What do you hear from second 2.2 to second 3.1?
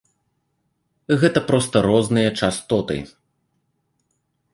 частоты.